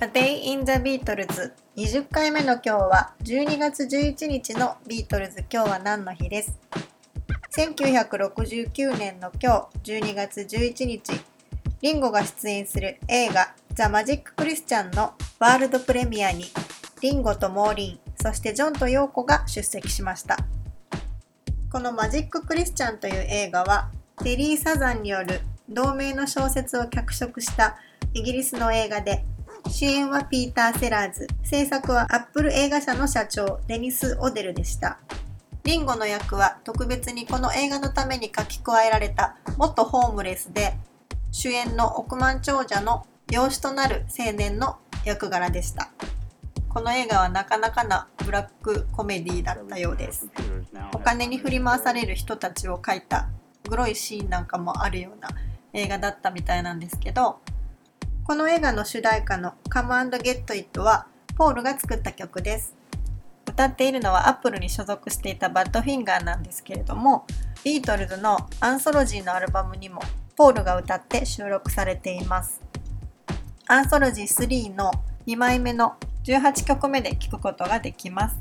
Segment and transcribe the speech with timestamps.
[0.00, 5.44] A Day in the Beatles 20回目の今日は12月11日のビートルズ。
[5.52, 6.56] 今日は何の日です
[7.56, 11.20] ？1969年の今日12月11日。
[11.82, 16.44] リンゴが出演する映画ザ・マジック・クリスチャンのワールドプレミアに
[17.02, 20.36] リンゴとモーリンそしてジョンとヨーコが出席しました。
[21.72, 23.90] このマジック・クリスチャンという映画は
[24.22, 27.78] テリー・サザンによる同名の小説を脚色した
[28.14, 29.24] イギリスの映画で
[29.66, 31.26] 主演はピーター・セラーズ。
[31.42, 34.98] 制作はアップル映画社の社長デニス・オデルでした。
[35.64, 40.78] リンゴの役は特別にこの映画のために書き加えられた元ホームレスで
[41.30, 45.90] 主演の億万長者の養子となる青年の役柄でした。
[46.68, 50.28] この映画はなかなかなブラックコメディだったようです。
[50.94, 53.28] お金に振り回される人たちを描いた
[53.68, 55.28] グロいシーンなんかもあるような
[55.72, 57.40] 映画だったみたいなんですけど
[58.28, 62.76] この映画の主題歌の Come and Get It はポールが作った曲です。
[63.48, 67.24] 歌っているのはアップルに所属していたバッドフィンガーなんですけれども
[67.64, 70.02] ビートルズのアンソロジーのアルバムにも
[70.36, 72.60] ポールが歌って収録されています。
[73.66, 74.90] アンソロジー3の
[75.26, 78.36] 2枚目の18曲目で聴くことができます。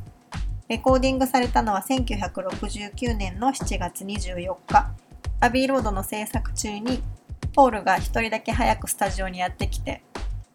[0.67, 4.91] レコーディングされたのは1969年の7月24日。
[5.39, 7.02] アビーロードの制作中に
[7.58, 10.03] ポールが一人だけ早くスタジオにやってきて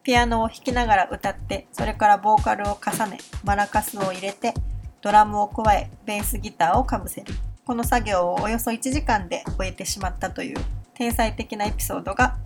[0.05, 4.55] ピアノを弾きながら歌ってそれからボーカルを重ねマラカスを入れて
[5.01, 7.35] ドラムを加えベースギターをかぶせる。
[7.67, 10.59] この作業をおよそ1時間で終えてしまったという
[10.95, 12.37] 天才的なエピソードが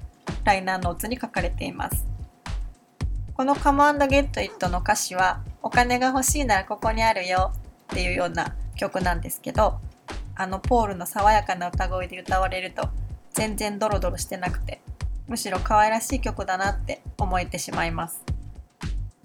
[0.45, 2.07] ライナーノーツに書かれています。
[3.35, 7.53] この Come and Get It の歌詞はお金が欲しいならここにあるよ
[7.93, 9.79] っていうような曲なんですけど
[10.35, 12.89] あのポールの爽やかな歌声で歌われると
[13.37, 14.81] 全然ドロドロしてなくて
[15.29, 18.25] むしろ可愛らしい曲だなって思えてしまいます。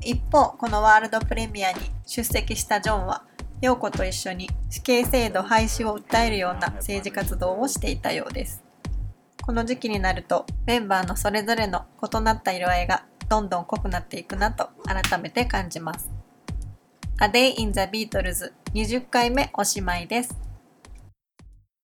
[0.04, 3.24] 一方このワールドプレミアに出席したジョンは
[3.62, 8.64] 陽子と一緒に死刑制度廃止を訴えるような政治活動をしていたようです。
[9.42, 16.10] この時期になるとメンバーのそれぞれの異なった色合いがどんどん濃くなっていくなと改めて感じます。
[17.22, 20.51] A Day in the Beatles 20回目おしまいです。